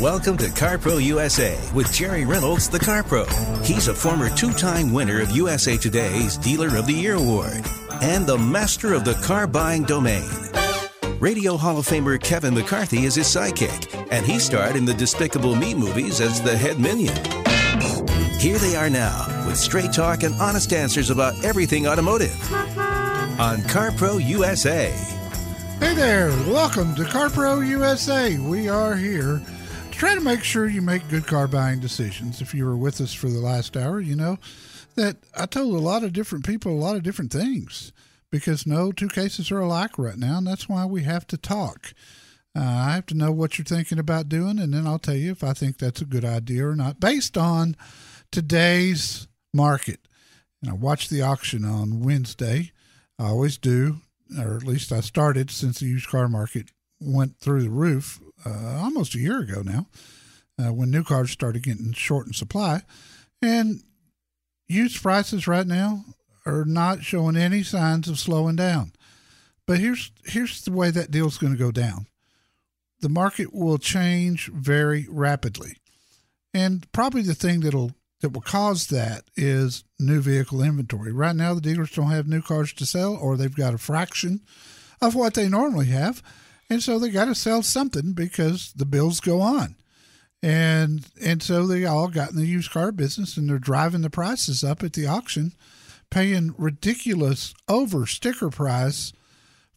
[0.00, 3.26] Welcome to CarPro USA with Jerry Reynolds, the CarPro.
[3.66, 7.66] He's a former two-time winner of USA Today's Dealer of the Year award
[8.00, 10.26] and the master of the car buying domain.
[11.18, 15.54] Radio Hall of Famer Kevin McCarthy is his sidekick, and he starred in the Despicable
[15.54, 17.14] Me movies as the head minion.
[18.38, 22.34] Here they are now with straight talk and honest answers about everything automotive
[23.38, 24.92] on CarPro USA.
[25.78, 28.38] Hey there, welcome to CarPro USA.
[28.38, 29.42] We are here
[30.00, 32.40] try to make sure you make good car buying decisions.
[32.40, 34.38] If you were with us for the last hour, you know
[34.94, 37.92] that I told a lot of different people a lot of different things
[38.32, 41.92] because no two cases are alike right now, and that's why we have to talk.
[42.56, 45.32] Uh, I have to know what you're thinking about doing, and then I'll tell you
[45.32, 47.76] if I think that's a good idea or not, based on
[48.32, 50.00] today's market.
[50.62, 52.72] And I watched the auction on Wednesday.
[53.18, 53.98] I always do,
[54.38, 56.70] or at least I started since the used car market
[57.02, 59.86] went through the roof uh, almost a year ago now,
[60.58, 62.82] uh, when new cars started getting short in supply.
[63.42, 63.82] And
[64.68, 66.04] used prices right now
[66.46, 68.92] are not showing any signs of slowing down.
[69.66, 72.06] But here's here's the way that deal's going to go down.
[73.00, 75.76] The market will change very rapidly.
[76.52, 81.12] And probably the thing that'll that will cause that is new vehicle inventory.
[81.12, 84.40] Right now the dealers don't have new cars to sell or they've got a fraction
[85.00, 86.22] of what they normally have.
[86.70, 89.76] And so they got to sell something because the bills go on.
[90.42, 94.08] And and so they all got in the used car business and they're driving the
[94.08, 95.52] prices up at the auction
[96.08, 99.12] paying ridiculous over sticker price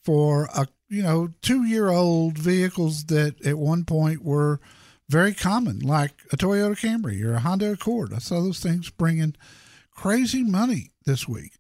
[0.02, 4.62] for a you know two year old vehicles that at one point were
[5.09, 8.14] very common, like a Toyota Camry or a Honda Accord.
[8.14, 9.36] I saw those things bringing
[9.92, 11.53] crazy money this week.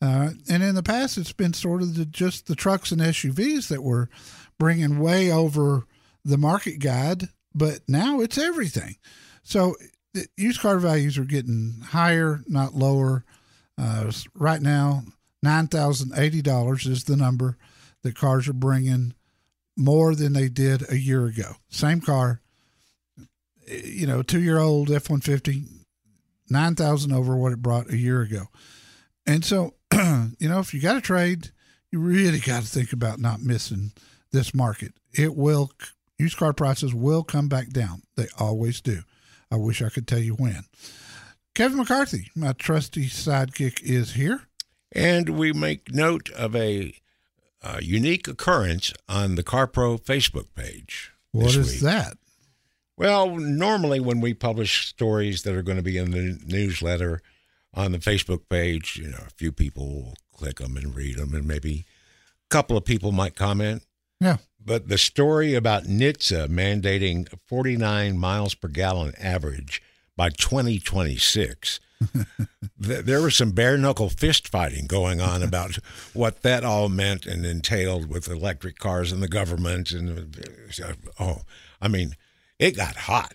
[0.00, 3.68] Uh, and in the past, it's been sort of the, just the trucks and SUVs
[3.68, 4.08] that were
[4.58, 5.86] bringing way over
[6.24, 8.96] the market guide, but now it's everything.
[9.42, 9.74] So
[10.36, 13.24] used car values are getting higher, not lower.
[13.76, 15.02] Uh, right now,
[15.42, 17.56] nine thousand eighty dollars is the number
[18.02, 19.14] that cars are bringing
[19.76, 21.56] more than they did a year ago.
[21.68, 22.40] Same car,
[23.66, 25.64] you know, two year old F one fifty,
[26.48, 28.44] nine thousand over what it brought a year ago.
[29.26, 31.50] And so, you know, if you got a trade,
[31.90, 33.92] you really got to think about not missing
[34.34, 34.92] this market.
[35.12, 35.70] It will,
[36.18, 38.02] used car prices will come back down.
[38.16, 39.02] They always do.
[39.50, 40.64] I wish I could tell you when.
[41.54, 44.42] Kevin McCarthy, my trusty sidekick, is here.
[44.92, 46.94] And we make note of a,
[47.62, 51.12] a unique occurrence on the CarPro Facebook page.
[51.30, 51.80] What is week.
[51.80, 52.18] that?
[52.96, 57.22] Well, normally when we publish stories that are going to be in the newsletter
[57.72, 61.34] on the Facebook page, you know, a few people will click them and read them,
[61.34, 61.84] and maybe
[62.46, 63.82] a couple of people might comment.
[64.20, 64.38] Yeah.
[64.64, 69.82] But the story about NHTSA mandating 49 miles per gallon average
[70.16, 71.80] by 2026.
[72.78, 75.76] there was some bare knuckle fist fighting going on about
[76.14, 79.90] what that all meant and entailed with electric cars and the government.
[79.90, 80.36] And
[81.20, 81.42] oh,
[81.80, 82.16] I mean,
[82.58, 83.34] it got hot.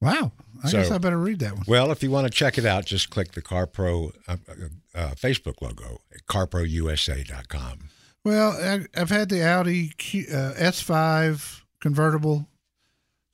[0.00, 0.32] Wow.
[0.62, 1.64] I so, guess I better read that one.
[1.66, 4.54] Well, if you want to check it out, just click the CarPro uh, uh,
[4.94, 7.90] uh Facebook logo at carprousa.com.
[8.28, 12.46] Well, I, have had the Audi Q, uh, S5 convertible,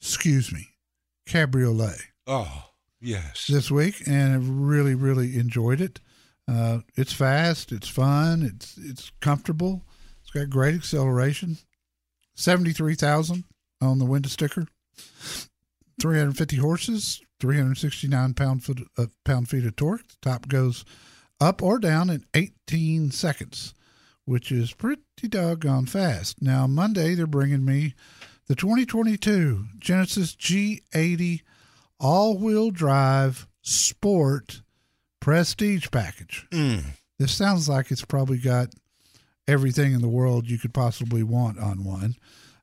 [0.01, 0.69] excuse me,
[1.27, 1.99] cabriolet.
[2.29, 2.67] Oh,
[3.01, 3.49] yes.
[3.49, 5.99] This week, and I've really, really enjoyed it.
[6.47, 9.83] Uh, it's fast, it's fun, it's it's comfortable,
[10.23, 11.57] it's got great acceleration.
[12.37, 13.43] Seventy three thousand
[13.81, 14.69] on the window sticker.
[16.01, 20.07] Three hundred fifty horses, three hundred sixty nine pound foot uh, pound feet of torque.
[20.07, 20.85] The top goes
[21.41, 23.75] up or down in eighteen seconds
[24.25, 26.41] which is pretty doggone fast.
[26.41, 27.95] Now, Monday, they're bringing me
[28.47, 31.43] the 2022 Genesis G80
[32.01, 34.63] all wheel drive sport
[35.21, 36.47] prestige package.
[36.51, 36.85] Mm.
[37.19, 38.69] This sounds like it's probably got
[39.47, 42.17] everything in the world you could possibly want on one.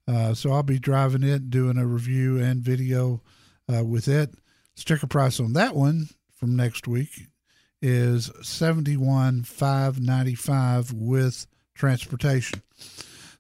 [0.08, 3.22] Uh, so I'll be driving it, doing a review and video
[3.74, 4.34] uh, with it.
[4.76, 7.28] Sticker price on that one from next week
[7.82, 11.48] is seventy one five ninety five with
[11.82, 12.62] transportation.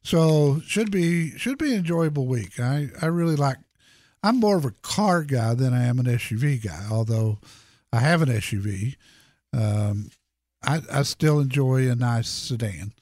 [0.03, 2.59] So should be should be an enjoyable week.
[2.59, 3.57] I I really like.
[4.23, 6.85] I'm more of a car guy than I am an SUV guy.
[6.91, 7.39] Although
[7.93, 8.95] I have an SUV,
[9.53, 10.09] um,
[10.63, 12.93] I I still enjoy a nice sedan,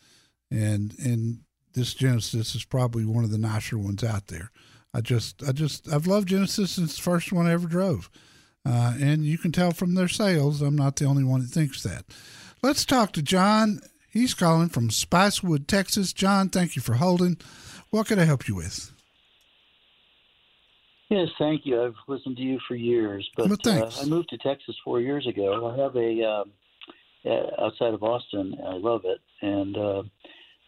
[0.51, 1.39] and and
[1.73, 4.51] this Genesis is probably one of the nicer ones out there.
[4.93, 8.09] I just I just I've loved Genesis since the first one I ever drove.
[8.65, 11.81] Uh, and you can tell from their sales, I'm not the only one that thinks
[11.83, 12.03] that.
[12.61, 13.79] Let's talk to John.
[14.09, 16.13] He's calling from Spicewood, Texas.
[16.13, 17.37] John, thank you for holding.
[17.89, 18.91] What can I help you with?
[21.09, 21.83] Yes, thank you.
[21.83, 23.91] I've listened to you for years, but Well, uh.
[23.99, 25.67] I moved to Texas four years ago.
[25.67, 26.51] I have a um,
[27.25, 28.55] uh, outside of Austin.
[28.63, 30.03] I love it, and uh,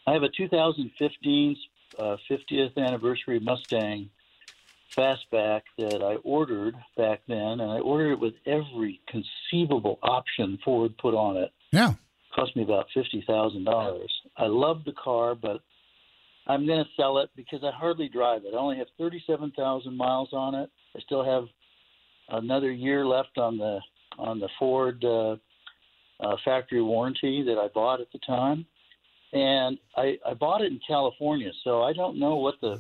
[0.07, 1.57] I have a 2015
[1.99, 4.09] uh, 50th anniversary Mustang
[4.95, 10.97] fastback that I ordered back then, and I ordered it with every conceivable option Ford
[10.97, 11.51] put on it.
[11.71, 11.93] Yeah.
[12.35, 14.11] Cost me about fifty thousand dollars.
[14.37, 15.61] I love the car, but
[16.47, 18.53] I'm going to sell it because I hardly drive it.
[18.53, 20.69] I only have thirty-seven thousand miles on it.
[20.95, 21.45] I still have
[22.29, 23.79] another year left on the
[24.17, 25.35] on the Ford uh,
[26.19, 28.65] uh, factory warranty that I bought at the time,
[29.33, 32.79] and I, I bought it in California, so I don't know what the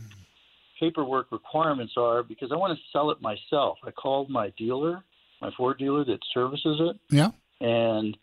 [0.79, 3.77] paperwork requirements are because I want to sell it myself.
[3.85, 5.03] I called my dealer,
[5.41, 7.29] my Ford dealer that services it, Yeah.
[7.59, 8.17] and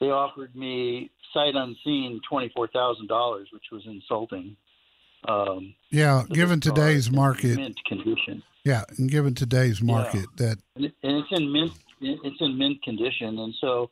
[0.00, 4.56] they offered me sight unseen twenty four thousand dollars, which was insulting.
[5.26, 6.22] Um, Yeah.
[6.30, 11.28] Given today's market, mint condition, yeah, and given today's market, that and, it, and it's
[11.32, 13.38] in mint, it's in mint condition.
[13.38, 13.90] And so,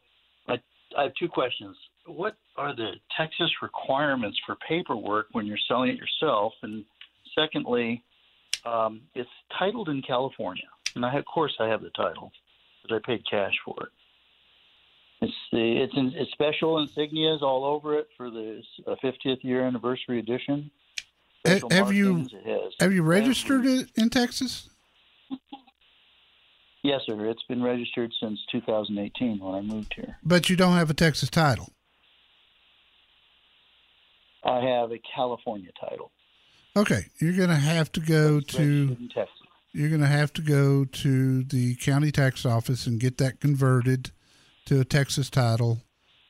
[0.48, 0.58] I,
[0.96, 1.76] I have two questions.
[2.06, 6.52] What are the Texas requirements for paperwork when you're selling it yourself?
[6.62, 6.84] And
[7.36, 8.04] secondly,
[8.64, 12.30] um, it's titled in California, and I, of course I have the title
[12.82, 13.88] because I paid cash for it.
[15.56, 19.64] It's the it's in, it's special insignias all over it for the uh, 50th year
[19.66, 20.70] anniversary edition.
[21.46, 22.72] Ha- Special have you- markings it has.
[22.80, 24.68] have you registered it in Texas?
[26.82, 27.26] Yes, sir.
[27.26, 30.18] It's been registered since 2018 when I moved here.
[30.22, 31.72] But you don't have a Texas title.
[34.44, 36.12] I have a California title.
[36.76, 38.96] Okay, you're going to have to go It's to
[39.72, 44.12] you're going to have to go to the county tax office and get that converted
[44.66, 45.80] to a Texas title.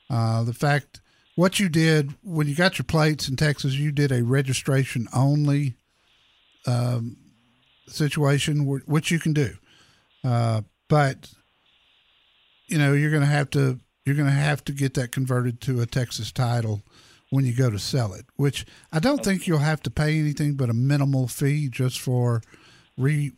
[0.08, 1.00] Uh, the fact
[1.34, 5.74] what you did when you got your plates in Texas, you did a registration only
[6.66, 7.16] um,
[7.86, 9.54] situation, which you can do,
[10.24, 11.30] uh, but
[12.68, 15.60] you know you're going to have to you're going to have to get that converted
[15.62, 16.82] to a Texas title
[17.30, 18.26] when you go to sell it.
[18.36, 22.42] Which I don't think you'll have to pay anything but a minimal fee just for
[22.96, 23.32] re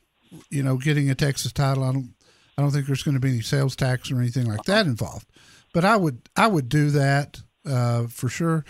[0.51, 1.85] you know getting a Texas title.
[1.85, 2.15] I don't
[2.59, 5.29] I don't think there's going to be any sales tax or anything like that involved.
[5.73, 8.65] But I would I would do that uh, for sure.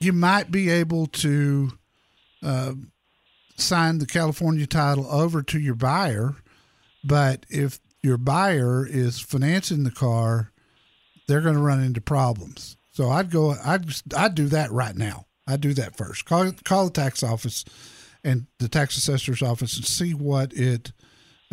[0.00, 1.72] You might be able to
[2.42, 2.72] uh,
[3.56, 6.36] sign the California title over to your buyer,
[7.04, 10.52] but if your buyer is financing the car,
[11.26, 12.78] they're going to run into problems.
[12.92, 13.54] So I'd go.
[13.62, 13.84] I'd
[14.16, 15.26] I'd do that right now.
[15.46, 16.24] I'd do that first.
[16.24, 17.66] Call call the tax office
[18.24, 20.92] and the tax assessor's office and see what it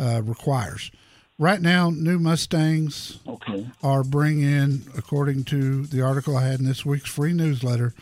[0.00, 0.90] uh, requires.
[1.38, 3.66] Right now, new Mustangs Okay.
[3.82, 7.92] are bringing, according to the article I had in this week's free newsletter,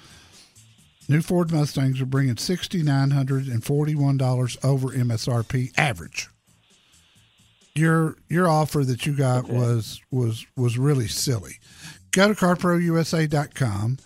[1.09, 6.29] new Ford Mustangs are bringing sixty nine hundred and forty one dollars over MSRP average.
[7.75, 11.59] Your your offer that you got was was was really silly.
[12.13, 13.99] Go to carprousa.com.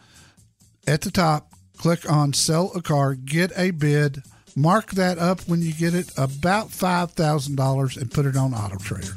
[0.86, 4.22] At the top, click on sell a car, get a bid,
[4.58, 8.52] mark that up when you get it about five thousand dollars, and put it on
[8.54, 9.14] Auto Trader.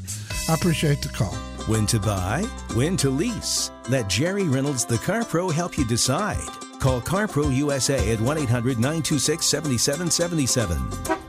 [0.47, 1.33] I appreciate the call.
[1.67, 2.43] When to buy,
[2.73, 3.71] when to lease.
[3.89, 6.47] Let Jerry Reynolds, the Car Pro, help you decide.
[6.79, 11.21] Call CarPro USA at 1 800 926 7777.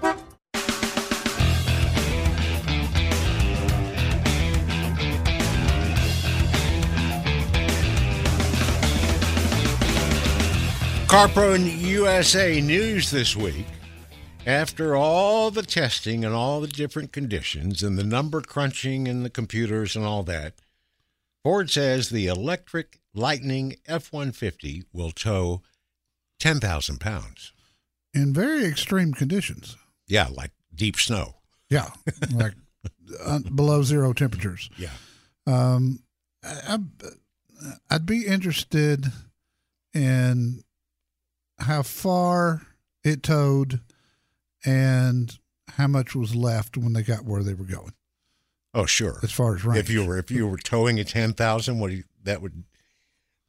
[11.06, 13.66] CarPro USA news this week.
[14.46, 19.30] After all the testing and all the different conditions and the number crunching and the
[19.30, 20.54] computers and all that,
[21.44, 25.62] Ford says the electric Lightning F 150 will tow
[26.40, 27.52] 10,000 pounds.
[28.14, 29.76] In very extreme conditions.
[30.08, 31.36] Yeah, like deep snow.
[31.70, 31.90] Yeah,
[32.34, 32.54] like
[33.24, 34.68] uh, below zero temperatures.
[34.76, 34.90] Yeah.
[35.46, 36.00] Um,
[36.42, 36.78] I,
[37.90, 39.06] I'd be interested
[39.94, 40.64] in
[41.60, 42.62] how far
[43.04, 43.80] it towed
[44.64, 45.38] and
[45.76, 47.92] how much was left when they got where they were going.
[48.74, 49.18] Oh, sure.
[49.22, 49.78] As far as range.
[49.78, 52.64] If you were if you were towing a 10,000, what you, that would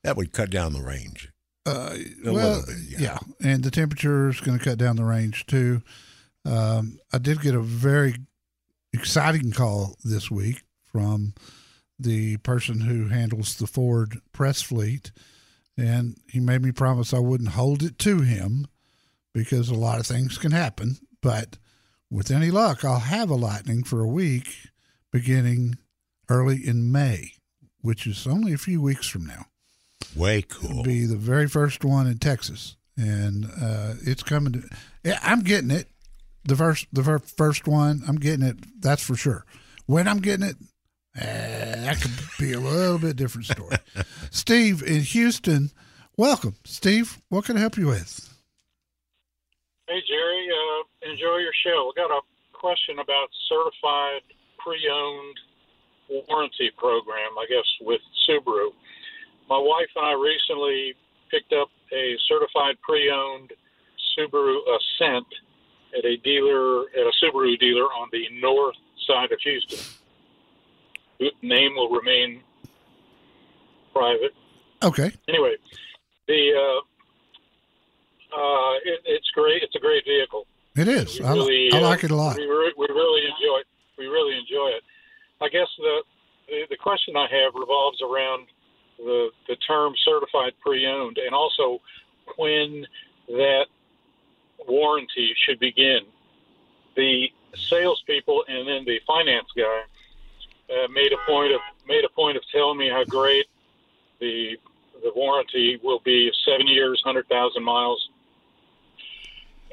[0.03, 1.29] that would cut down the range.
[1.65, 3.00] Uh, A well, little bit, yeah.
[3.00, 3.20] yeah.
[3.41, 5.82] and the temperature is going to cut down the range too.
[6.46, 8.15] Um, I did get a very
[8.91, 11.34] exciting call this week from
[11.98, 15.13] the person who handles the Ford press fleet,
[15.77, 18.67] and he made me promise I wouldn't hold it to him
[19.34, 20.98] because a lot of things can happen.
[21.22, 21.58] But
[22.10, 24.70] with any luck, I'll have a Lightning for a week
[25.12, 25.78] beginning
[26.30, 27.34] early in May,
[27.82, 29.46] which is only a few weeks from now
[30.16, 30.84] Way cool.
[30.84, 34.54] be the very first one in Texas, and uh, it's coming.
[34.54, 34.63] To,
[35.04, 35.88] yeah, I'm getting it.
[36.46, 38.58] The first, the fir- first one, I'm getting it.
[38.82, 39.46] That's for sure.
[39.86, 40.56] When I'm getting it,
[41.18, 43.78] eh, that could be a little bit different story.
[44.32, 45.72] Steve in Houston,
[46.18, 47.20] welcome, Steve.
[47.30, 48.33] What can I help you with?
[49.88, 51.92] Hey Jerry, uh, enjoy your show.
[51.92, 52.22] I got a
[52.54, 54.24] question about certified
[54.58, 55.38] pre-owned
[56.10, 57.38] warranty program.
[57.38, 58.70] I guess with Subaru.
[59.50, 60.96] My wife and I recently
[61.30, 63.52] picked up a certified pre-owned
[64.18, 65.28] Subaru Ascent
[65.98, 68.75] at a dealer at a Subaru dealer on the north
[69.06, 69.80] side of Houston.
[71.20, 72.42] The name will remain
[73.94, 74.34] private
[74.84, 75.56] Okay, anyway,
[76.28, 76.82] the uh,
[78.36, 79.63] uh, it, it's great.
[79.63, 80.48] It's a great vehicle.
[80.75, 81.22] it is.
[81.22, 82.36] I, really, I uh, like it a lot.
[82.38, 83.68] We, re- we really enjoy it.
[83.98, 84.84] We really enjoy it.
[85.42, 86.04] I guess the,
[86.48, 88.48] the the question I have revolves around
[88.98, 91.82] the the term certified pre-owned, and also
[92.38, 92.86] when
[93.28, 93.66] that
[94.68, 96.02] warranty should begin.
[96.96, 99.84] The salespeople and then the finance guy
[100.70, 103.46] uh, made a point of made a point of telling me how great
[104.20, 104.58] the
[105.04, 108.10] the warranty will be seven years, hundred thousand miles.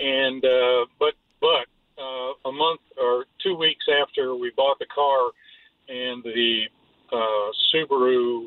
[0.00, 1.66] And uh, but but
[1.98, 5.30] uh, a month or two weeks after we bought the car,
[5.88, 6.64] and the
[7.12, 8.46] uh, Subaru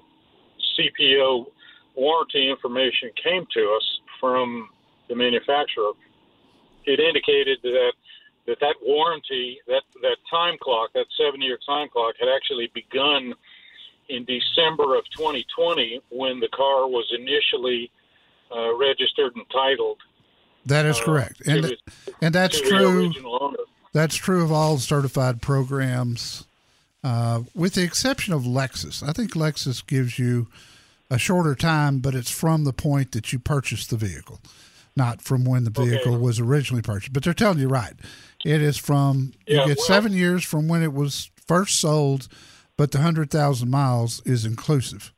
[0.78, 1.46] CPO
[1.96, 4.70] warranty information came to us from
[5.10, 5.92] the manufacturer,
[6.86, 7.94] it indicated that
[8.46, 13.34] that that warranty, that that time clock, that seven-year time clock, had actually begun
[14.10, 17.90] in December of 2020 when the car was initially
[18.54, 19.98] uh, registered and titled.
[20.66, 21.78] That is uh, correct, and the-
[22.22, 23.12] and that's true.
[23.94, 26.46] That's true of all certified programs,
[27.04, 29.08] uh, with the exception of Lexus.
[29.08, 30.48] I think Lexus gives you
[31.12, 34.40] a shorter time, but it's from the point that you purchased the vehicle,
[34.96, 37.14] not from when the vehicle was originally purchased.
[37.14, 37.94] But they're telling you right.
[38.44, 42.28] It is from you Yeah, get well- seven years from when it was first sold,
[42.78, 45.14] but the hundred thousand miles is inclusive.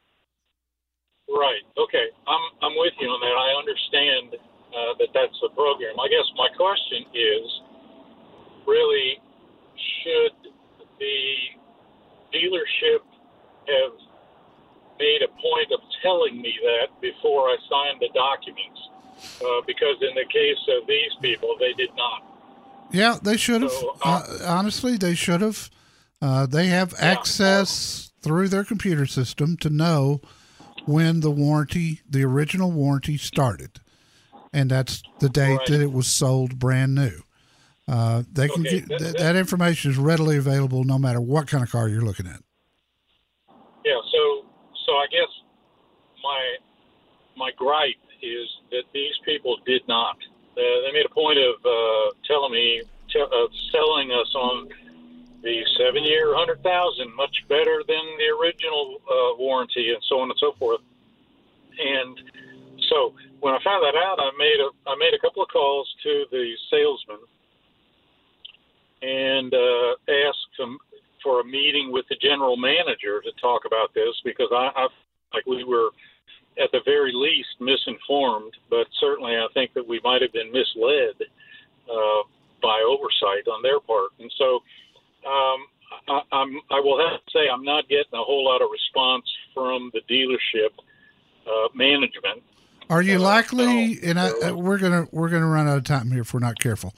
[1.29, 1.61] Right.
[1.77, 2.07] Okay.
[2.27, 3.35] I'm I'm with you on that.
[3.37, 4.35] I understand
[4.75, 5.95] uh, that that's the program.
[5.99, 7.47] I guess my question is,
[8.67, 9.19] really,
[10.03, 10.51] should
[10.99, 11.19] the
[12.35, 12.99] dealership
[13.67, 13.95] have
[14.99, 18.81] made a point of telling me that before I signed the documents?
[19.41, 22.23] Uh, because in the case of these people, they did not.
[22.91, 23.71] Yeah, they should have.
[23.71, 25.69] So, uh, honestly, they should have.
[26.21, 30.21] Uh, they have access through their computer system to know
[30.85, 33.79] when the warranty, the original warranty, started,
[34.55, 35.67] and that's the date Right.
[35.67, 37.11] that it was sold brand new.
[37.87, 41.47] Uh, they can Okay, get that- that- that information is readily available no matter what
[41.47, 42.39] kind of car you're looking at.
[43.85, 44.45] Yeah, so
[44.85, 45.29] so I guess
[46.23, 46.57] my
[47.37, 50.17] my gripe is that these people did not.
[50.57, 52.81] Uh, they made a point of uh, telling me
[53.11, 54.69] te- of selling us on
[55.43, 60.29] the seven year, hundred thousand, much better than the original uh, warranty, and so on
[60.31, 60.81] and so forth.
[61.77, 62.19] And
[62.89, 63.13] so
[63.45, 66.25] when I found that out, I made a I made a couple of calls to
[66.31, 67.21] the salesman
[69.05, 70.79] and uh, asked him
[71.21, 74.87] for a meeting with the general manager to talk about this because I, I
[75.35, 75.91] like we were
[76.57, 81.21] at the very least misinformed, but certainly I think that we might have been misled
[81.85, 82.21] uh,
[82.63, 84.09] by oversight on their part.
[84.17, 84.63] And so
[85.21, 85.59] um,
[86.09, 89.29] I, I'm, I will have to say I'm not getting a whole lot of response
[89.53, 90.73] from the dealership
[91.45, 92.41] uh, management.
[92.89, 93.99] Are you Uh, likely?
[94.03, 96.59] and I, uh, we're gonna we're gonna run out of time here if we're not
[96.59, 96.93] careful.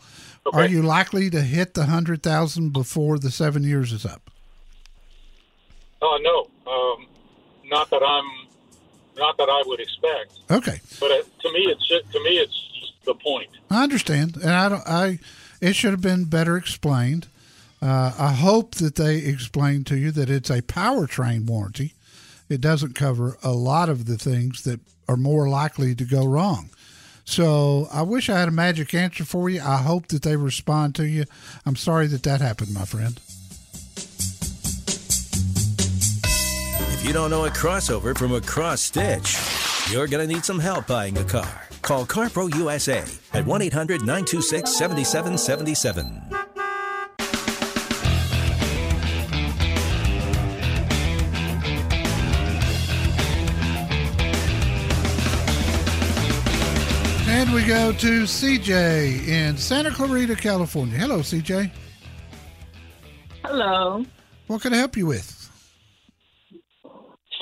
[0.54, 4.30] Are you likely to hit the hundred thousand before the seven years is up?
[6.02, 7.08] Oh no, um,
[7.70, 8.48] not that I'm
[9.18, 10.34] not that I would expect.
[10.52, 10.80] Okay.
[11.00, 13.50] But uh, to me, it's just, to me it's just the point.
[13.72, 14.88] I understand, and I don't.
[14.88, 15.20] I
[15.62, 17.28] it should have been better explained.
[17.82, 21.94] Uh, I hope that they explain to you that it's a powertrain warranty.
[22.50, 26.70] It doesn't cover a lot of the things that are more likely to go wrong.
[27.26, 29.62] So I wish I had a magic answer for you.
[29.62, 31.26] I hope that they respond to you.
[31.66, 33.20] I'm sorry that that happened, my friend.
[36.94, 39.38] If you don't know a crossover from a cross stitch,
[39.92, 41.64] you're going to need some help buying a car.
[41.82, 46.47] Call CarPro USA at 1 800 926 7777.
[57.38, 60.98] And we go to CJ in Santa Clarita, California.
[60.98, 61.70] Hello, CJ.
[63.44, 64.04] Hello.
[64.48, 65.48] What can I help you with?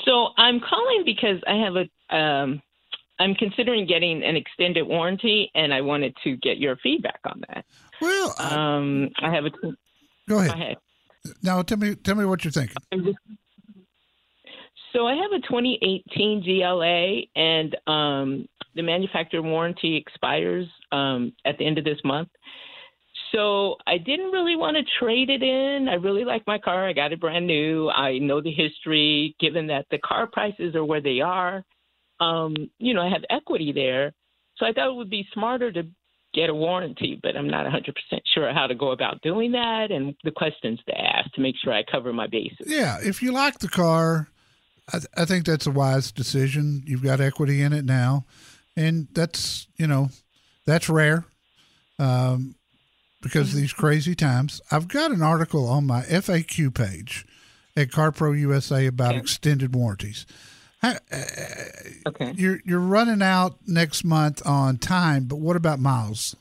[0.04, 2.62] So I'm calling because I have a um,
[3.20, 7.64] I'm considering getting an extended warranty, and I wanted to get your feedback on that.
[8.02, 9.50] Well, um, I have a.
[10.28, 10.50] Go ahead.
[10.50, 10.78] Go ahead.
[11.42, 12.75] Now tell me tell me what you're thinking.
[14.92, 21.65] So I have a 2018 GLA, and um, the manufacturer warranty expires um, at the
[21.65, 22.29] end of this month.
[23.32, 25.88] So I didn't really want to trade it in.
[25.89, 26.88] I really like my car.
[26.88, 27.89] I got it brand new.
[27.89, 29.36] I know the history.
[29.39, 31.63] Given that the car prices are where they are,
[32.20, 34.13] um, you know, I have equity there.
[34.58, 35.84] So I thought it would be smarter to
[36.34, 37.94] get a warranty, but I'm not 100%
[38.34, 41.74] sure how to go about doing that and the questions to ask to make sure
[41.74, 42.67] I cover my bases.
[42.67, 44.29] Yeah, if you like the car,
[44.89, 46.84] I, th- I think that's a wise decision.
[46.86, 48.25] You've got equity in it now,
[48.75, 50.10] and that's you know
[50.65, 51.25] that's rare
[52.00, 52.55] um,
[53.22, 54.62] because of these crazy times.
[54.72, 57.25] I've got an article on my FAQ page
[57.77, 59.20] at CarPro USA about Okay.
[59.20, 60.25] extended warranties.
[60.82, 61.22] Ha- uh,
[62.08, 62.34] Okay.
[62.36, 66.36] You're you're running out next month on time, but what about miles?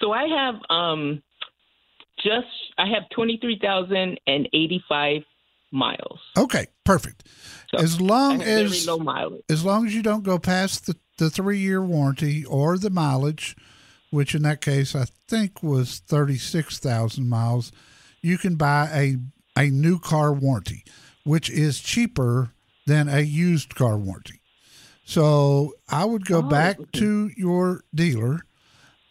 [0.00, 1.22] So I have um
[2.22, 2.46] just
[2.78, 5.22] I have 23,085
[5.74, 6.20] miles.
[6.38, 7.26] Okay, perfect.
[7.70, 9.42] So as long I have very as low mileage.
[9.50, 13.56] as long as you don't go past the, the three year warranty or the mileage,
[14.10, 17.72] which in that case I think was thirty six thousand miles,
[18.22, 19.16] you can buy a
[19.60, 20.84] a new car warranty,
[21.24, 22.50] which is cheaper
[22.86, 24.40] than a used car warranty.
[25.04, 26.98] So I would go Oh, back okay.
[27.00, 28.40] to your dealer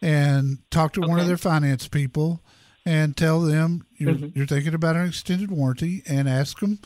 [0.01, 2.41] and talk to one of their finance people
[2.85, 4.35] and tell them you're, Mhm.
[4.35, 6.79] you're thinking about an extended warranty and ask them,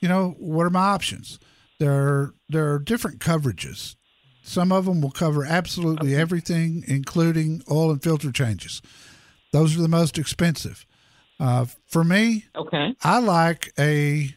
[0.00, 1.38] you know, what are my options?
[1.78, 3.96] There are, there are different coverages.
[4.42, 8.82] Some of them will cover absolutely everything, including oil and filter changes.
[9.52, 10.84] Those are the most expensive.
[11.38, 12.94] Uh, for me, Okay.
[13.02, 14.34] I like a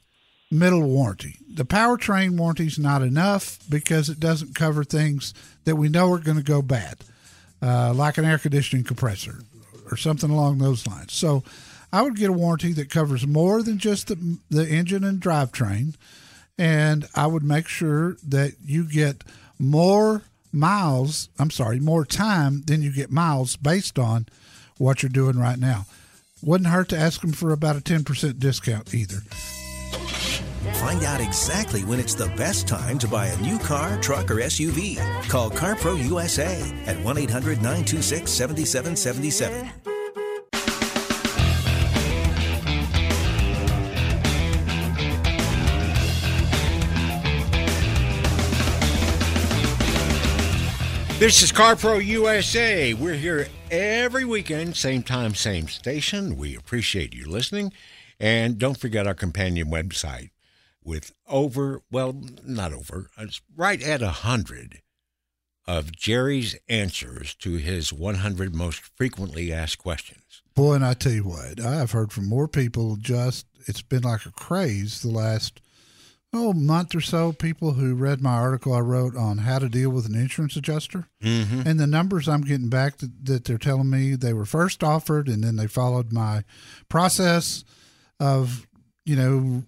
[0.49, 1.35] middle warranty.
[1.53, 5.33] The powertrain warranty is not enough because it doesn't cover things
[5.65, 6.99] that we know are going to go bad,
[7.61, 9.39] uh, like an air conditioning compressor
[9.93, 11.13] or something along those lines.
[11.13, 11.43] So
[11.91, 15.95] I would get a warranty that covers more than just the, the engine and drivetrain.
[16.57, 19.23] And I would make sure that you get
[19.59, 24.27] more miles, I'm sorry, more time than you get miles based on
[24.77, 25.85] what you're doing right now.
[26.41, 29.21] Wouldn't hurt to ask them for about a 10% discount either.
[30.73, 34.35] Find out exactly when it's the best time to buy a new car, truck, or
[34.35, 34.97] SUV.
[35.27, 39.71] Call CarPro USA at 1 800 926 7777.
[51.19, 52.93] This is CarPro USA.
[52.93, 56.35] We're here every weekend, same time, same station.
[56.35, 57.71] We appreciate you listening.
[58.19, 60.31] And don't forget our companion website
[60.85, 63.09] with over, well, not over,
[63.55, 64.81] right at a 100
[65.65, 70.41] of Jerry's answers to his 100 most frequently asked questions.
[70.55, 74.25] Boy, and I tell you what, I've heard from more people just, it's been like
[74.25, 75.61] a craze the last,
[76.33, 77.31] oh, month or so.
[77.31, 81.07] People who read my article I wrote on how to deal with an insurance adjuster.
[81.23, 81.61] Mm-hmm.
[81.65, 85.27] And the numbers I'm getting back that, that they're telling me they were first offered
[85.27, 86.43] and then they followed my
[86.89, 87.63] process
[88.19, 88.67] of,
[89.05, 89.63] you know,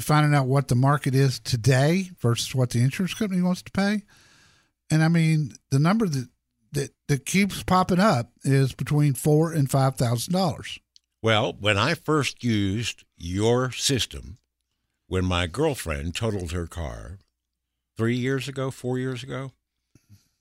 [0.00, 4.02] finding out what the market is today versus what the insurance company wants to pay.
[4.90, 6.28] And I mean, the number that,
[6.72, 10.78] that, that keeps popping up is between four and five thousand dollars.
[11.20, 14.38] Well, when I first used your system,
[15.08, 17.18] when my girlfriend totaled her car
[17.96, 19.52] three years ago, four years ago,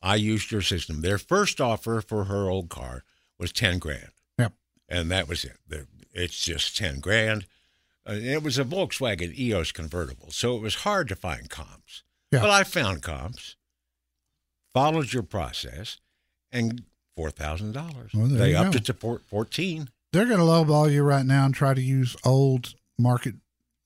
[0.01, 1.01] I used your system.
[1.01, 3.03] Their first offer for her old car
[3.39, 4.11] was 10 grand.
[4.37, 4.53] Yep.
[4.87, 5.57] And that was it.
[6.13, 7.45] It's just 10 grand.
[8.07, 12.03] Uh, it was a Volkswagen EOS convertible, so it was hard to find comps.
[12.31, 12.41] Yeah.
[12.41, 13.55] But I found comps,
[14.73, 15.99] followed your process,
[16.51, 16.83] and
[17.15, 18.11] four thousand dollars.
[18.13, 18.77] Well, they upped go.
[18.77, 19.89] it to four- fourteen.
[20.13, 23.35] They're going to lowball you right now and try to use old market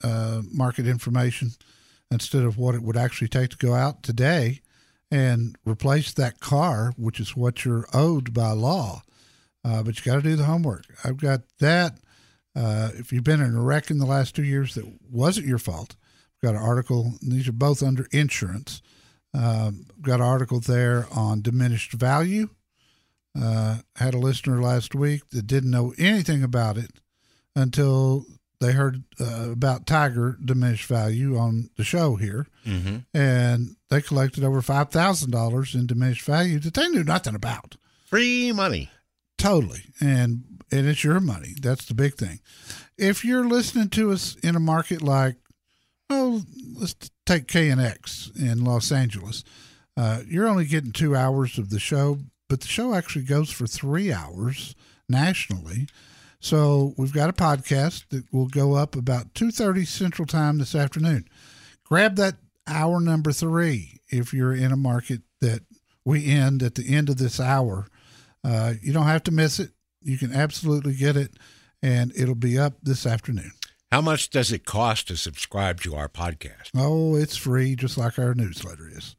[0.03, 1.51] uh, market information
[2.11, 4.61] instead of what it would actually take to go out today
[5.09, 9.01] and replace that car, which is what you're owed by law.
[9.63, 10.85] Uh, but you got to do the homework.
[11.03, 11.97] I've got that.
[12.55, 15.57] Uh, if you've been in a wreck in the last two years that wasn't your
[15.59, 15.95] fault,
[16.43, 17.13] got an article.
[17.21, 18.81] and These are both under insurance.
[19.33, 22.49] Um, got an article there on diminished value.
[23.39, 26.91] Uh, had a listener last week that didn't know anything about it
[27.55, 28.25] until
[28.59, 32.97] they heard uh, about Tiger diminished value on the show here, Mm-hmm.
[33.17, 37.75] and they collected over five thousand dollars in diminished value that they knew nothing about.
[38.05, 38.89] Free money.
[39.41, 41.55] Totally, and and it's your money.
[41.59, 42.41] That's the big thing.
[42.95, 45.35] If you're listening to us in a market like,
[46.11, 46.43] oh,
[46.79, 46.93] let's
[47.25, 49.43] take KNX in Los Angeles,
[49.97, 53.65] uh, you're only getting two hours of the show, but the show actually goes for
[53.65, 54.75] three hours
[55.09, 55.87] nationally.
[56.39, 60.75] So we've got a podcast that will go up about two thirty Central Time this
[60.75, 61.25] afternoon.
[61.83, 62.35] Grab that
[62.67, 65.61] hour number three if you're in a market that
[66.05, 67.87] we end at the end of this hour.
[68.43, 69.71] Uh, you don't have to miss it.
[70.01, 71.33] You can absolutely get it,
[71.81, 73.51] and it'll be up this afternoon.
[73.91, 76.69] How much does it cost to subscribe to our podcast?
[76.75, 79.15] Oh, it's free, just like our newsletter is.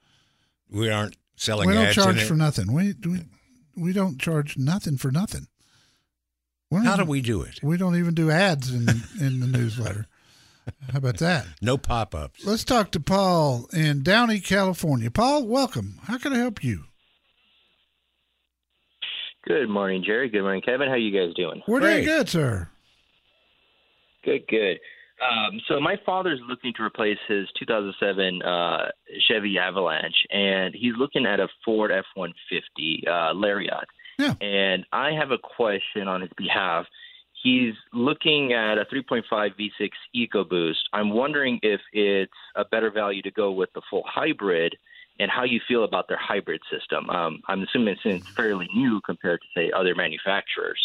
[0.68, 2.72] We aren't selling we don't charge for nothing.
[2.72, 3.20] We, we
[3.76, 5.46] we don't charge nothing for nothing.
[6.70, 7.60] We don't How do we do it?
[7.62, 8.88] We don't even do ads in
[9.20, 10.06] in the newsletter.
[10.90, 11.46] How about that?
[11.60, 12.44] No pop-ups.
[12.46, 15.10] Let's talk to Paul in Downey, California.
[15.10, 15.98] Paul, welcome.
[16.04, 16.84] How can I help you?
[19.44, 20.28] Good morning, Jerry.
[20.28, 20.88] Good morning, Kevin.
[20.88, 21.62] How you guys doing?
[21.66, 22.68] We're doing good, sir.
[24.24, 24.78] Good, good.
[25.22, 28.86] Um, so my father's looking to replace his 2007 uh,
[29.28, 33.86] Chevy Avalanche, and he's looking at a Ford F-150 uh, Lariat.
[34.18, 34.34] Yeah.
[34.40, 36.86] And I have a question on his behalf.
[37.42, 40.82] He's looking at a 3.5 V6 EcoBoost.
[40.92, 44.76] I'm wondering if it's a better value to go with the full hybrid,
[45.18, 47.08] and how you feel about their hybrid system.
[47.10, 50.80] Um, I'm assuming it's fairly new compared to say other manufacturers.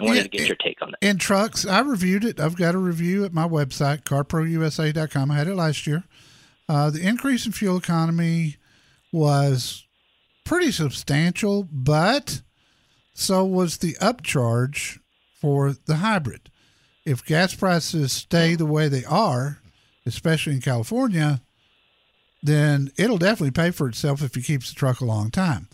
[0.00, 1.06] I wanted Yeah, to get your take on that.
[1.06, 2.38] In trucks, I reviewed it.
[2.40, 5.30] I've got a review at my website, carprousa.com.
[5.30, 6.04] I had it last year.
[6.68, 8.56] Uh, the increase in fuel economy
[9.12, 9.86] was
[10.44, 12.42] pretty substantial, but
[13.14, 14.98] so was the upcharge
[15.40, 16.50] for the hybrid.
[17.04, 19.58] If gas prices stay the way they are,
[20.04, 21.40] especially in California,
[22.42, 25.68] then it'll definitely pay for itself if he keeps the truck a long time.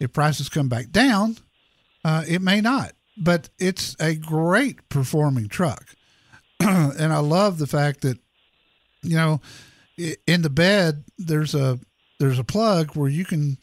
[0.00, 1.38] If prices come back down,
[2.04, 5.84] uh, it may not, but it's a great performing truck.
[6.60, 8.18] and I love the fact that,
[9.02, 9.40] you know,
[10.26, 11.78] in the bed there's a
[12.20, 13.58] there's a plug where you can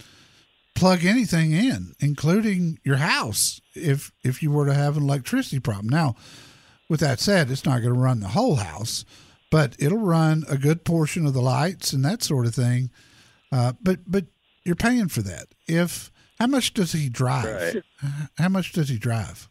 [0.76, 5.90] plug anything in, including your house, if if you were to have an electricity problem.
[5.90, 6.16] Now,
[6.90, 9.06] with that said, it's not going to run the whole house,
[9.56, 12.90] but it'll run a good portion of the lights and that sort of thing.
[13.54, 14.26] Uh, but but
[14.66, 15.46] you're paying for that.
[15.66, 17.74] If how much does he drive?
[17.74, 17.84] Right.
[18.38, 19.48] How much does he drive?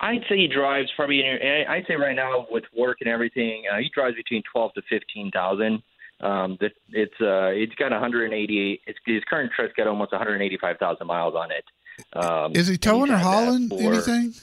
[0.00, 1.20] I'd say he drives probably.
[1.20, 4.82] In, I'd say right now with work and everything, uh, he drives between twelve to
[4.90, 5.84] fifteen thousand.
[6.20, 8.80] Um, that it's uh, it's got 180.
[8.88, 11.64] It's, his current truck's got almost 185,000 miles on it.
[12.12, 14.34] Um, Is he towing or he's had that hauling for- anything?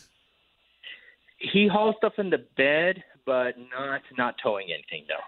[1.40, 5.06] He hauls stuff in the bed, but not not towing anything.
[5.08, 5.26] though.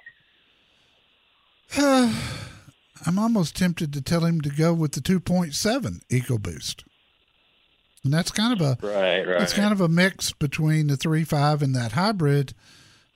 [3.06, 6.84] I'm almost tempted to tell him to go with the 2.7 EcoBoost.
[8.04, 9.42] And that's kind of a Right, right.
[9.42, 12.54] It's kind of a mix between the 3.5 and that hybrid.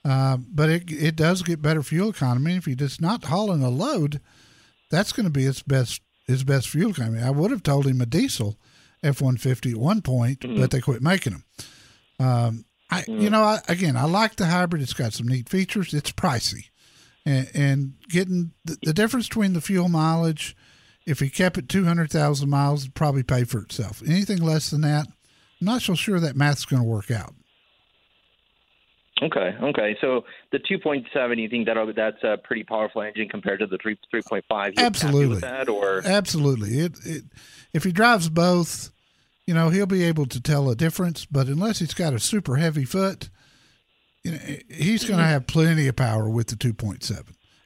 [0.04, 2.54] Uh, but it it does get better fuel economy.
[2.54, 4.20] If you're just not hauling a load,
[4.88, 7.20] that's going to be its best his best fuel economy.
[7.20, 8.56] I would have told him a diesel
[9.02, 10.60] F one fifty at one point, Mm-hmm.
[10.60, 11.44] but they quit making them.
[12.20, 13.20] Um, I hmm.
[13.20, 14.82] you know I, again I like the hybrid.
[14.82, 15.94] It's got some neat features.
[15.94, 16.70] It's pricey,
[17.24, 20.56] and, and getting the, the difference between the fuel mileage.
[21.06, 24.02] If he kept it two hundred thousand miles, it'd probably pay for itself.
[24.06, 25.06] Anything less than that,
[25.60, 27.34] I'm not so sure that math's going to work out.
[29.22, 29.96] Okay, okay.
[30.02, 33.96] So the 2.7, you think that that's a pretty powerful engine compared to the 3
[34.12, 34.66] 3.5?
[34.66, 35.38] You Absolutely.
[35.38, 36.80] that, or Absolutely.
[36.80, 37.24] It, it
[37.72, 38.90] if he drives both,
[39.46, 41.24] you know, he'll be able to tell a difference.
[41.26, 43.30] But unless he's got a super heavy foot,
[44.24, 47.10] you know, he's going to have plenty of power with the 2.7,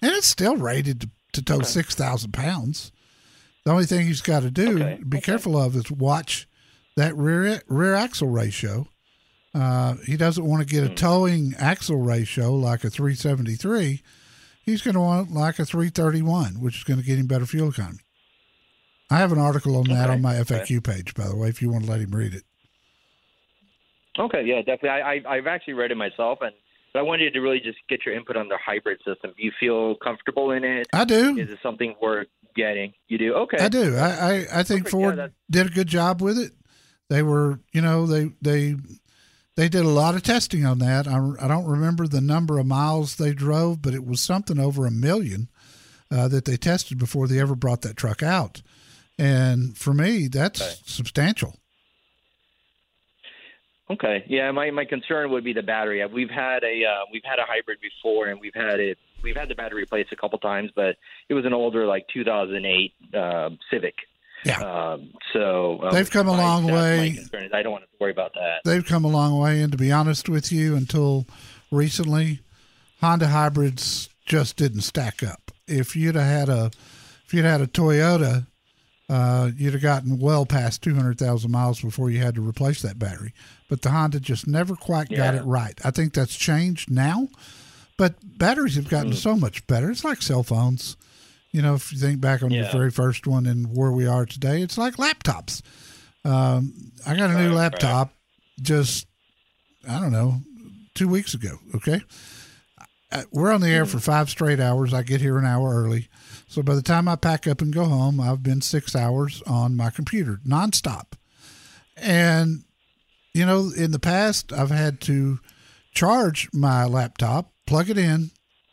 [0.02, 2.92] and it's still rated to, to tow six thousand pounds.
[3.64, 6.48] The only thing he's got to do, be careful of, is watch
[6.96, 8.88] that rear rear axle ratio,
[9.54, 14.02] Uh, he doesn't want to get a towing axle ratio like a 373.
[14.62, 17.70] He's going to want like a 331, which is going to get him better fuel
[17.70, 18.00] economy.
[19.10, 20.60] I have an article on that Okay, on my okay.
[20.60, 22.44] FAQ page, by the way, if you want to let him read it.
[24.18, 24.90] Okay, yeah, definitely.
[24.90, 26.52] I, I I've actually read it myself, and
[26.92, 29.32] but I wanted to really just get your input on the hybrid system.
[29.36, 30.88] Do you feel comfortable in it?
[30.92, 31.38] I do.
[31.38, 32.92] Is it something worth getting?
[33.08, 33.34] You do?
[33.34, 33.58] Okay.
[33.58, 33.96] I do.
[33.96, 34.90] I, I, I think Perfect.
[34.90, 36.52] Ford that's- did a good job with it.
[37.08, 38.74] They were, you know, they they
[39.56, 41.06] they did a lot of testing on that.
[41.06, 44.86] I, I don't remember the number of miles they drove, but it was something over
[44.86, 45.48] a million
[46.10, 48.62] uh, that they tested before they ever brought that truck out.
[49.20, 51.56] And for me, that's substantial.
[53.90, 54.24] Okay.
[54.28, 56.04] Yeah, my my concern would be the battery.
[56.06, 59.48] We've had a uh, we've had a hybrid before, and we've had it we've had
[59.48, 60.96] the battery replaced a couple times, but
[61.28, 63.94] it was an older like 2008 uh, Civic.
[64.44, 64.60] Yeah.
[64.60, 67.10] Um, so um, They've come a my- long way.
[67.10, 68.60] My concern is I don't want to worry about that.
[68.64, 71.26] They've come a long way, and to be honest with you, until
[71.70, 72.40] recently,
[73.00, 75.50] Honda hybrids just didn't stack up.
[75.66, 76.70] If you'd have had a,
[77.26, 78.46] if you'd had a Toyota,
[79.10, 82.80] uh, you'd have gotten well past two hundred thousand miles before you had to replace
[82.82, 83.34] that battery.
[83.68, 85.78] But the Honda just never quite got it right.
[85.84, 87.28] I think that's changed now,
[87.98, 89.90] but batteries have gotten so much better.
[89.90, 90.96] It's like cell phones.
[91.52, 92.72] You know, if you think back on your Yeah.
[92.72, 95.62] very first one and where we are today, it's like laptops.
[96.24, 97.54] Um, I got a new Right, right.
[97.56, 98.14] laptop
[98.62, 99.06] just
[99.88, 100.40] I don't know,
[100.94, 101.58] two weeks ago.
[101.74, 102.00] Okay.
[103.10, 104.94] Uh, We're on the air for five straight hours.
[104.94, 106.08] I get here an hour early.
[106.50, 109.76] So by the time I pack up and go home, I've been six hours on
[109.76, 111.12] my computer nonstop.
[111.96, 112.64] And,
[113.32, 115.38] you know, in the past, I've had to
[115.94, 118.32] charge my laptop, plug it in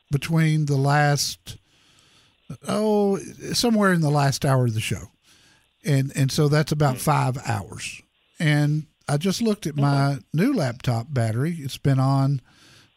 [0.10, 1.58] between the last,
[2.68, 3.20] oh,
[3.54, 5.12] somewhere in the last hour of the show.
[5.86, 7.02] And, and so that's about hmm.
[7.02, 8.02] five hours.
[8.40, 11.58] And I just looked at my new laptop battery.
[11.60, 12.42] It's been on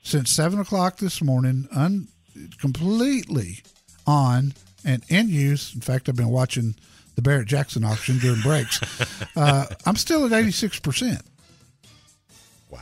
[0.03, 2.09] since seven o'clock this morning, un,
[2.59, 3.59] completely
[4.07, 5.75] on and in use.
[5.75, 6.75] In fact, I've been watching
[7.17, 8.81] the Barrett Jackson auction during breaks.
[9.37, 11.21] uh, I'm still at 86%,
[12.71, 12.81] Wow.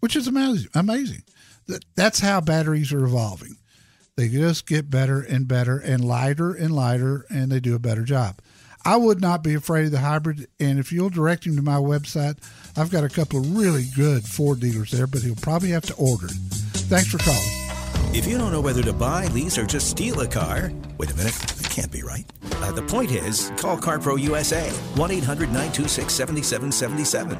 [0.00, 0.68] which is amazing.
[0.74, 1.22] Amazing.
[1.66, 3.56] That, that's how batteries are evolving.
[4.16, 8.02] They just get better and better and lighter and lighter, and they do a better
[8.02, 8.40] job.
[8.84, 10.46] I would not be afraid of the hybrid.
[10.58, 12.38] And if you'll direct him to my website,
[12.76, 15.94] I've got a couple of really good Ford dealers there, but he'll probably have to
[15.94, 16.32] order it.
[16.32, 17.59] Thanks for calling.
[18.12, 21.14] If you don't know whether to buy, lease, or just steal a car, wait a
[21.14, 22.24] minute, that can't be right.
[22.56, 27.38] Uh, the point is, call CarPro USA, 1 800 926 7777.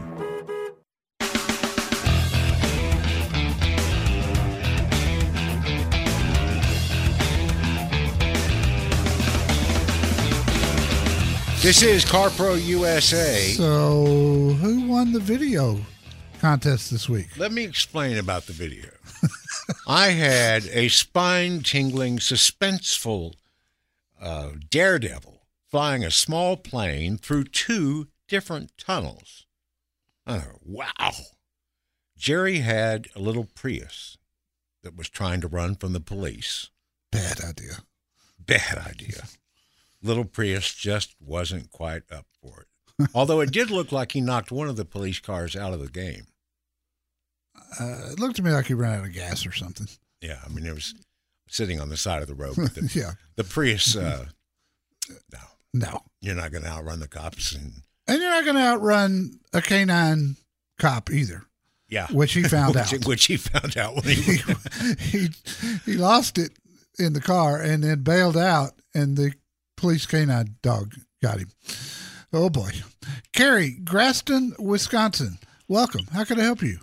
[11.61, 13.53] This is CarPro USA.
[13.55, 15.81] So, who won the video
[16.41, 17.37] contest this week?
[17.37, 18.89] Let me explain about the video.
[19.87, 23.35] I had a spine tingling, suspenseful
[24.21, 29.47] uh, daredevil flying a small plane through two different tunnels.
[30.27, 31.13] Thought, wow.
[32.17, 34.19] Jerry had a little Prius
[34.83, 36.71] that was trying to run from the police.
[37.11, 37.79] Bad idea.
[38.39, 39.25] Bad idea.
[40.03, 43.11] Little Prius just wasn't quite up for it.
[43.15, 45.89] Although it did look like he knocked one of the police cars out of the
[45.89, 46.27] game.
[47.79, 49.89] Uh, it looked to me like he ran out of gas or something.
[50.21, 50.95] Yeah, I mean, it was
[51.49, 52.57] sitting on the side of the road.
[52.57, 53.13] The, yeah.
[53.37, 54.27] the Prius, uh,
[55.33, 55.39] no,
[55.73, 56.01] No.
[56.21, 57.53] you're not going to outrun the cops.
[57.53, 60.37] And And you're not going to outrun a canine
[60.79, 61.45] cop either,
[61.89, 63.05] yeah, which he found which, out.
[63.07, 64.23] which he found out when he.
[65.01, 65.29] he, he
[65.87, 66.53] he lost it
[66.99, 69.33] in the car and then bailed out, and the
[69.77, 71.51] police canine dog got him.
[72.33, 72.71] Oh boy,
[73.33, 75.39] Carrie, Grafton, Wisconsin.
[75.69, 76.07] Welcome.
[76.13, 76.79] How can I help you?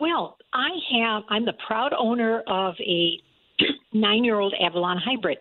[0.00, 3.20] Well, I have, I'm the proud owner of a
[3.92, 5.38] nine year old Avalon hybrid.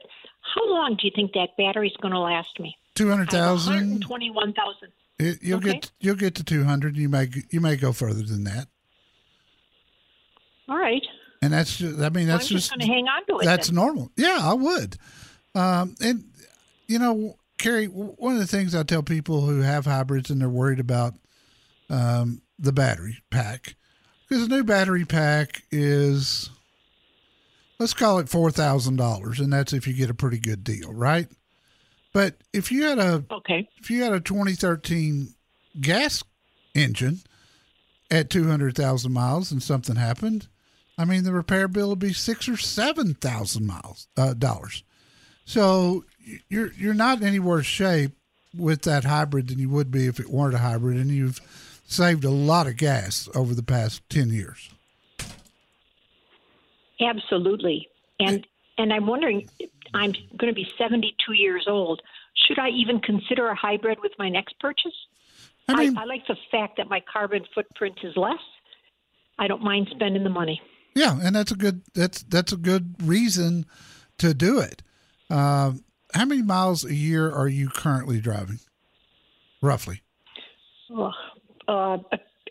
[0.56, 2.76] How long do you think that battery's going to last me?
[2.96, 3.74] Two hundred thousand.
[3.76, 4.90] 121,000.
[5.42, 5.74] You'll Okay.
[5.74, 6.96] get you'll get to two hundred.
[6.96, 8.68] You may you may go further than that,
[10.70, 11.02] All right.
[11.42, 13.46] and that's just, I mean that's just, just going to hang on to it.
[13.46, 13.76] That's then.
[13.76, 14.12] normal.
[14.16, 14.98] Yeah, I would.
[15.56, 16.24] Um, and
[16.88, 20.50] you know, Carrie, one of the things I tell people who have hybrids and they're
[20.50, 21.14] worried about
[21.90, 23.76] um, the battery pack,
[24.28, 26.50] because a new battery pack is,
[27.80, 30.94] let's call it four thousand dollars, and that's if you get a pretty good deal,
[30.94, 31.28] right?
[32.14, 33.68] But if you had a Okay.
[33.80, 35.34] if you had a 2013
[35.80, 36.24] gas
[36.74, 37.20] engine
[38.10, 40.48] at 200,000 miles and something happened,
[40.98, 44.84] I mean the repair bill would be six or seven thousand miles uh, dollars.
[45.46, 46.06] So
[46.50, 48.12] you're you're not in any worse shape
[48.58, 51.40] with that hybrid than you would be if it weren't a hybrid, and you've
[51.88, 54.70] saved a lot of gas over the past 10 years.
[57.00, 57.88] Absolutely.
[58.20, 58.46] And
[58.78, 59.50] and I'm wondering
[59.94, 62.02] I'm going to be 72 years old.
[62.48, 64.94] Should I even consider a hybrid with my next purchase?
[65.68, 68.40] I mean, I, I like the fact that my carbon footprint is less.
[69.40, 70.62] I don't mind spending the money.
[70.96, 73.66] Yeah, and that's a good that's that's a good reason
[74.18, 74.82] to do it.
[75.30, 75.74] Uh,
[76.14, 78.60] how many miles a year are you currently driving,
[79.62, 80.02] roughly?
[80.90, 81.12] Oh,
[81.68, 81.98] uh,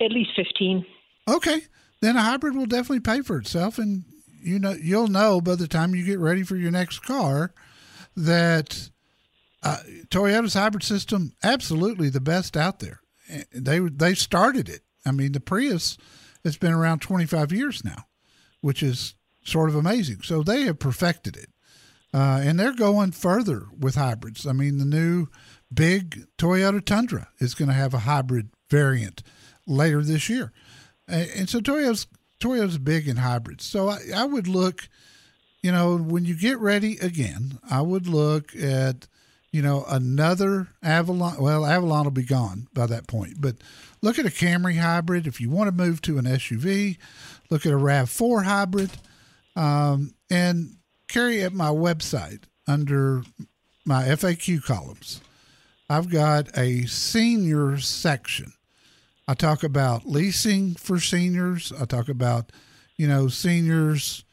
[0.01, 0.85] at least 15.
[1.29, 1.63] Okay,
[2.01, 4.05] then a hybrid will definitely pay for itself, and
[4.43, 7.53] you know you'll know by the time you get ready for your next car
[8.17, 8.91] that
[9.63, 13.01] uh, Toyota's hybrid system absolutely the best out there.
[13.53, 14.83] They they started it.
[15.05, 15.99] I mean, the Prius
[16.45, 18.07] has been around 25 years now,
[18.61, 20.23] which is sort of amazing.
[20.23, 21.49] So they have perfected it.
[22.15, 24.47] Uh, and they're going further with hybrids.
[24.47, 25.27] I mean, the new
[25.73, 29.23] big Toyota Tundra is going to have a hybrid variant
[29.67, 30.53] later this year.
[31.09, 32.07] And, and so Toyota's,
[32.41, 33.65] Toyota's big in hybrids.
[33.65, 34.89] So I, I would look,
[35.63, 39.07] you know, when you get ready again, I would look at,
[39.53, 41.41] you know, another Avalon.
[41.41, 43.57] Well, Avalon will be gone by that point, but
[44.03, 45.27] look at a Camry hybrid.
[45.27, 46.99] If you want to move to an SUV,
[47.51, 48.91] look at a RAV4 hybrid.
[49.55, 50.77] Um, and
[51.09, 53.23] Carrie at my website under
[53.85, 55.21] my FAQ columns.
[55.89, 58.53] I've got a senior section.
[59.29, 61.73] I talk about leasing for seniors.
[61.73, 62.51] I talk about,
[62.97, 64.25] you know, seniors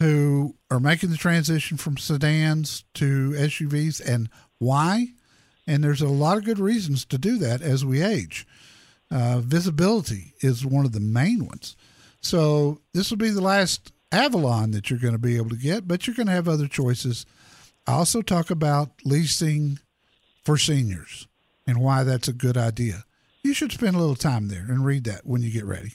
[0.00, 5.08] who are making the transition from sedans to SUVs and why.
[5.66, 8.46] And there's a lot of good reasons to do that as we age.
[9.10, 11.76] Uh, visibility is one of the main ones.
[12.20, 15.86] So this will be the last Avalon that you're going to be able to get,
[15.86, 17.26] but you're going to have other choices.
[17.86, 19.78] I also talk about leasing
[20.44, 21.26] for seniors
[21.66, 23.04] and why that's a good idea.
[23.42, 25.94] You should spend a little time there and read that when you get ready.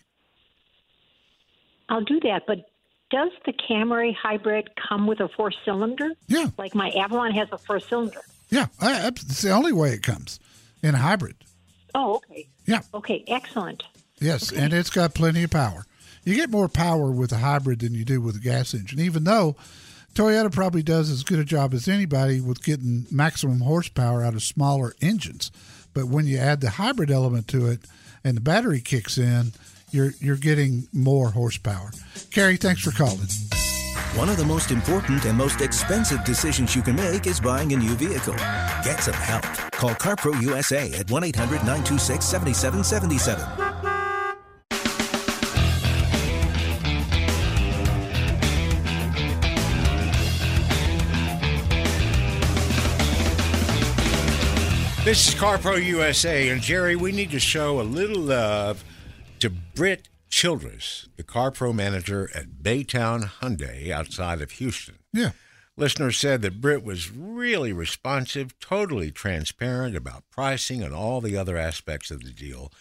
[1.88, 2.69] I'll do that, but
[3.09, 6.12] does the Camry hybrid come with a four cylinder?
[6.27, 6.47] Yeah.
[6.57, 8.21] Like my Avalon has a four cylinder.
[8.49, 10.39] Yeah, it's the only way it comes
[10.83, 11.35] in a hybrid.
[11.95, 12.47] Oh, okay.
[12.65, 12.81] Yeah.
[12.93, 13.83] Okay, excellent.
[14.19, 15.85] Yes, and it's got plenty of power.
[16.23, 19.23] You get more power with a hybrid than you do with a gas engine, even
[19.23, 19.55] though
[20.13, 24.43] Toyota probably does as good a job as anybody with getting maximum horsepower out of
[24.43, 25.52] smaller engines.
[25.93, 27.82] But when you add the hybrid element to it
[28.24, 29.54] and the battery kicks in,
[29.91, 31.91] you're you're getting more horsepower.
[32.32, 33.28] Carrie, thanks for calling.
[34.15, 37.78] One of the most important and most expensive decisions you can make is buying a
[37.78, 38.34] new vehicle.
[38.84, 39.43] Get some help.
[39.72, 43.68] Call CarPro USA at 1 800 926 7777.
[55.10, 58.84] This is CarPro USA, and Jerry, we need to show a little love
[59.39, 65.00] to Britt Childress, the CarPro manager at Baytown Hyundai outside of Houston.
[65.12, 65.32] Yeah.
[65.76, 71.58] Listeners said that Britt was really responsive, totally transparent about pricing and all the other
[71.58, 72.72] aspects of the deal.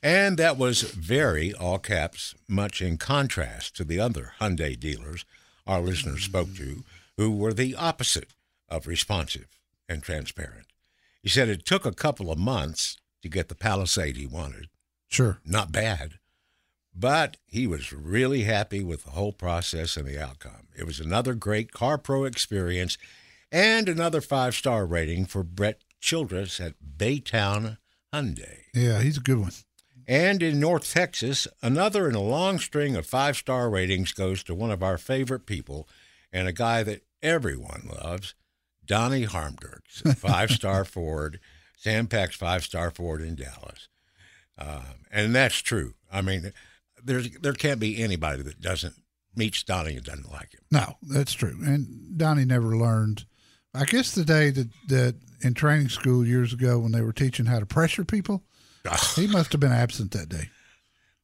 [0.00, 5.24] And that was very, all caps, much in contrast to the other Hyundai dealers
[5.66, 6.84] our listeners spoke to,
[7.16, 8.34] who were the opposite
[8.68, 9.48] of responsive
[9.88, 10.66] and transparent.
[11.22, 14.68] He said it took a couple of months to get the Palisade he wanted.
[15.08, 15.38] Sure.
[15.44, 16.14] Not bad.
[16.94, 20.68] But he was really happy with the whole process and the outcome.
[20.76, 22.98] It was another great Car Pro experience
[23.50, 27.78] and another five star rating for Brett Childress at Baytown
[28.12, 28.64] Hyundai.
[28.74, 29.52] Yeah, he's a good one.
[30.06, 34.54] And in North Texas, another in a long string of five star ratings goes to
[34.54, 35.88] one of our favorite people
[36.32, 38.34] and a guy that everyone loves,
[38.86, 41.40] Donnie Harmdirks, five star Ford,
[41.76, 43.88] Sam Pack's five star Ford in Dallas.
[44.58, 45.94] Um, and that's true.
[46.12, 46.52] I mean,
[47.02, 48.94] there's there can't be anybody that doesn't
[49.34, 50.60] meets Donnie and doesn't like him.
[50.70, 51.58] No, that's true.
[51.62, 53.24] And Donnie never learned.
[53.74, 57.46] I guess the day that, that in training school years ago when they were teaching
[57.46, 58.42] how to pressure people,
[59.16, 60.50] he must have been absent that day.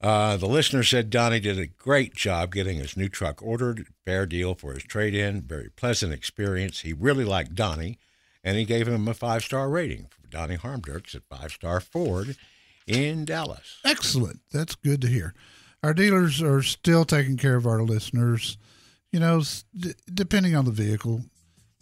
[0.01, 3.87] Uh, the listener said Donnie did a great job getting his new truck ordered.
[4.05, 5.43] Fair deal for his trade in.
[5.43, 6.81] Very pleasant experience.
[6.81, 7.99] He really liked Donnie,
[8.45, 12.37] and he gave him a five star rating for Donnie Harmdirks at Five Star Ford
[12.87, 13.79] in Dallas.
[13.85, 14.41] Excellent.
[14.53, 15.35] That's good to hear.
[15.83, 18.57] Our dealers are still taking care of our listeners.
[19.13, 19.43] You know,
[19.77, 21.23] d- depending on the vehicle,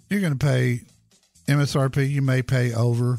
[0.08, 0.80] you're going to pay
[1.48, 2.08] MSRP.
[2.10, 3.18] You may pay over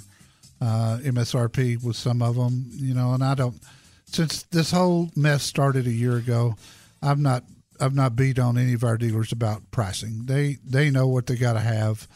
[0.62, 2.66] uh, MSRP with some of them.
[2.72, 3.60] You know, and I don't.
[4.08, 6.56] Since this whole mess started a year ago,
[7.02, 7.44] I've not
[7.80, 10.24] I've not beat on any of our dealers about pricing.
[10.26, 12.08] They they know what they got to have.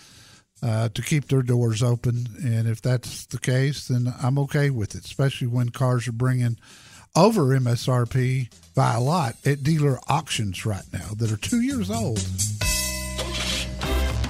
[0.63, 2.27] uh, to keep their doors open.
[2.43, 6.55] And if that's the case, then I'm okay with it, especially when cars are bringing
[7.15, 12.19] over MSRP by a lot at dealer auctions right now that are two years old.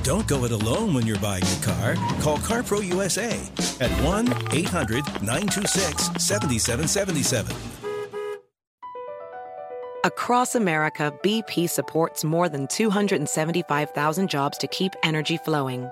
[0.04, 1.96] Don't go it alone when you're buying a car.
[2.20, 3.40] Call CarPro USA
[3.80, 7.56] at 1 800 926 7777.
[10.04, 15.88] Across America, BP supports more than 275,000 jobs to keep energy flowing.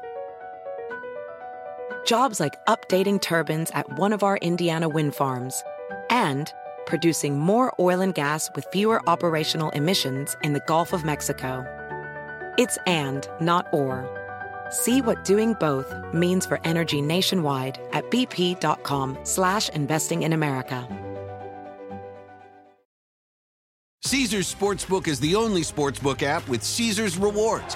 [2.07, 5.63] Jobs like updating turbines at one of our Indiana wind farms
[6.09, 6.51] and
[6.87, 11.78] producing more oil and gas with fewer operational emissions in the Gulf of Mexico.
[12.57, 14.07] It's and, not or.
[14.69, 20.87] See what doing both means for energy nationwide at bp.com slash investing in America.
[24.03, 27.75] Caesars Sportsbook is the only sportsbook app with Caesars rewards.